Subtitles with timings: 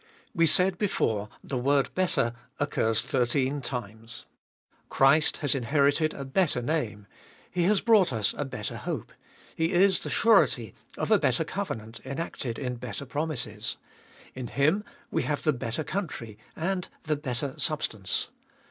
[0.33, 4.25] We said before, the word "better" occurs thirteen times.
[4.89, 7.05] Christ has inherited a better name;
[7.51, 9.11] He has brought us a better hope;
[9.55, 13.77] He is the surety of a better covenant enacted in better promises;
[14.33, 18.31] in Him we have the better country and the better substance.